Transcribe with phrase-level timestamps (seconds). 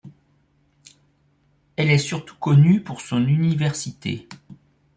[1.75, 4.27] Elle est surtout connue pour son université.